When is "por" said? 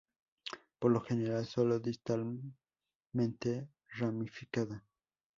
0.79-0.89